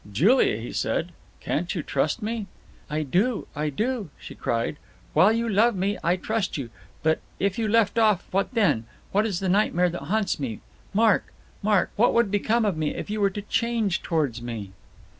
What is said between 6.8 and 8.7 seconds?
But if you left off, what